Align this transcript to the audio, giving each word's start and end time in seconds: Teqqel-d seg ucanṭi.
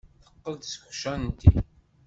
Teqqel-d 0.23 0.63
seg 0.71 0.83
ucanṭi. 0.91 1.51